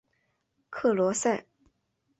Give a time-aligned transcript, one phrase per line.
[0.71, 1.45] 克罗塞。